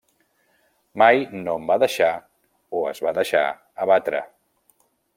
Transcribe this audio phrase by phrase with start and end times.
[1.01, 3.47] Mai no em va deixar -o es va deixar-
[3.87, 4.27] abatre.